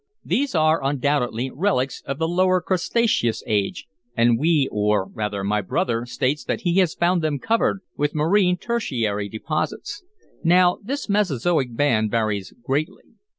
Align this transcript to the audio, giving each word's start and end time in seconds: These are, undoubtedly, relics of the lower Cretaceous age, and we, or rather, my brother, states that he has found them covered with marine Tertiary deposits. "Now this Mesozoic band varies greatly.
These 0.25 0.55
are, 0.55 0.83
undoubtedly, 0.83 1.51
relics 1.51 2.01
of 2.07 2.17
the 2.17 2.27
lower 2.27 2.59
Cretaceous 2.59 3.43
age, 3.45 3.85
and 4.17 4.39
we, 4.39 4.67
or 4.71 5.07
rather, 5.07 5.43
my 5.43 5.61
brother, 5.61 6.07
states 6.07 6.43
that 6.43 6.61
he 6.61 6.77
has 6.79 6.95
found 6.95 7.21
them 7.21 7.37
covered 7.37 7.81
with 7.97 8.15
marine 8.15 8.57
Tertiary 8.57 9.29
deposits. 9.29 10.01
"Now 10.43 10.79
this 10.83 11.07
Mesozoic 11.07 11.75
band 11.75 12.09
varies 12.09 12.51
greatly. 12.63 13.03